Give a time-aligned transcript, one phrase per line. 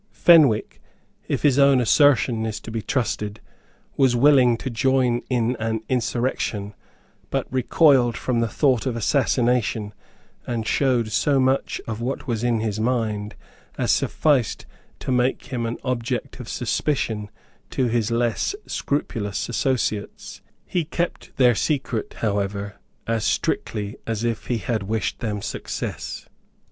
[0.13, 0.81] Fenwick,
[1.27, 3.39] if his own assertion is to be trusted,
[3.97, 6.73] was willing to join in an insurrection,
[7.29, 9.93] but recoiled from the thought of assassination,
[10.47, 13.35] and showed so much of what was in his mind
[13.77, 14.65] as sufficed
[14.97, 17.29] to make him an object of suspicion
[17.69, 20.41] to his less scrupulous associates.
[20.65, 26.27] He kept their secret, however, as strictly as if he had wished them success.